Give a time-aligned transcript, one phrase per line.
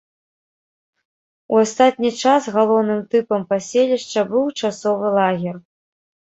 [1.55, 5.55] У астатні час галоўным тыпам паселішча быў часовы лагер.